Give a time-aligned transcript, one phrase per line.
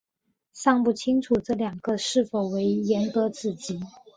[0.51, 3.79] 尚不清楚这两个是否为严格子集。